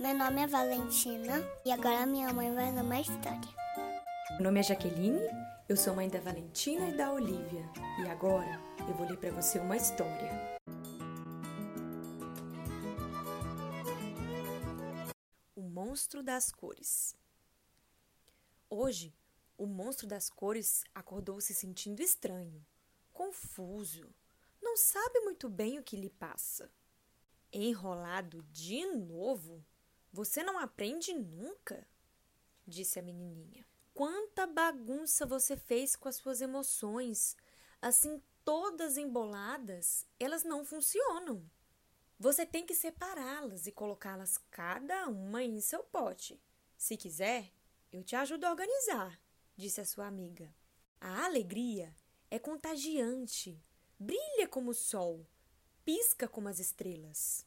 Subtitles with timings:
[0.00, 3.62] Meu nome é Valentina e agora minha mãe vai ler uma história.
[4.32, 5.20] Meu nome é Jaqueline,
[5.68, 7.68] eu sou mãe da Valentina e da Olivia.
[7.98, 10.58] E agora eu vou ler para você uma história.
[15.54, 17.14] O Monstro das Cores.
[18.70, 19.14] Hoje,
[19.58, 22.64] o monstro das cores acordou se sentindo estranho,
[23.12, 24.08] confuso,
[24.62, 26.70] não sabe muito bem o que lhe passa.
[27.52, 29.64] Enrolado de novo?
[30.12, 31.86] Você não aprende nunca?
[32.66, 33.66] disse a menininha.
[33.92, 37.36] Quanta bagunça você fez com as suas emoções!
[37.80, 41.44] Assim, todas emboladas, elas não funcionam.
[42.18, 46.40] Você tem que separá-las e colocá-las cada uma em seu pote.
[46.78, 47.52] Se quiser,
[47.92, 49.20] eu te ajudo a organizar,
[49.56, 50.54] disse a sua amiga.
[51.00, 51.94] A alegria
[52.30, 53.60] é contagiante,
[54.02, 55.24] brilha como o sol,
[55.84, 57.46] pisca como as estrelas.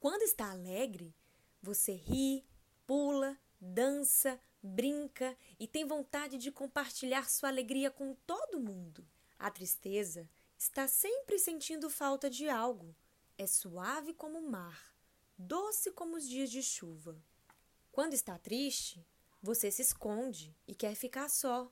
[0.00, 1.14] Quando está alegre,
[1.62, 2.44] você ri,
[2.84, 9.06] pula, dança, brinca e tem vontade de compartilhar sua alegria com todo mundo.
[9.38, 10.28] A tristeza
[10.58, 12.94] está sempre sentindo falta de algo.
[13.38, 14.96] É suave como o mar,
[15.38, 17.16] doce como os dias de chuva.
[17.92, 19.06] Quando está triste,
[19.40, 21.70] você se esconde e quer ficar só.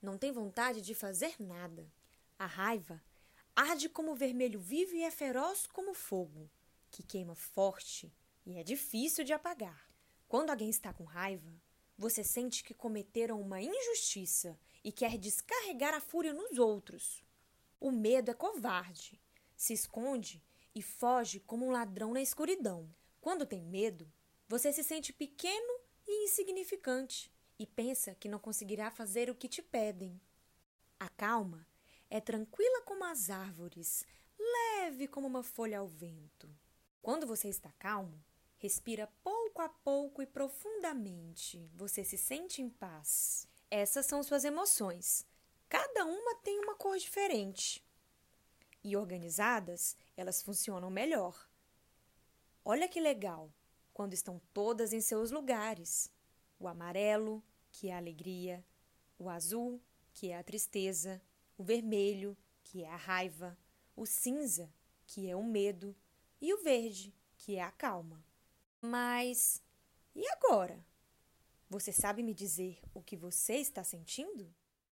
[0.00, 1.90] Não tem vontade de fazer nada.
[2.38, 3.02] A raiva
[3.56, 6.50] arde como o vermelho vivo e é feroz como fogo,
[6.90, 9.90] que queima forte e é difícil de apagar.
[10.28, 11.50] Quando alguém está com raiva,
[11.96, 17.24] você sente que cometeram uma injustiça e quer descarregar a fúria nos outros.
[17.80, 19.18] O medo é covarde,
[19.56, 22.94] se esconde e foge como um ladrão na escuridão.
[23.22, 24.12] Quando tem medo,
[24.46, 29.62] você se sente pequeno e insignificante e pensa que não conseguirá fazer o que te
[29.62, 30.20] pedem.
[31.00, 31.66] A calma
[32.10, 34.06] é tranquila como as árvores,
[34.38, 36.48] leve como uma folha ao vento.
[37.02, 38.22] Quando você está calmo,
[38.58, 41.70] Respira pouco a pouco e profundamente.
[41.74, 43.46] Você se sente em paz.
[43.70, 45.26] Essas são suas emoções.
[45.68, 47.84] Cada uma tem uma cor diferente.
[48.82, 51.48] E organizadas, elas funcionam melhor.
[52.64, 53.52] Olha que legal
[53.92, 56.10] quando estão todas em seus lugares.
[56.58, 58.64] O amarelo, que é a alegria,
[59.18, 59.82] o azul,
[60.14, 61.20] que é a tristeza,
[61.56, 63.56] o vermelho, que é a raiva,
[63.94, 64.72] o cinza,
[65.06, 65.94] que é o medo,
[66.40, 68.24] e o verde, que é a calma.
[68.80, 69.62] Mas
[70.14, 70.84] e agora?
[71.68, 74.54] Você sabe me dizer o que você está sentindo?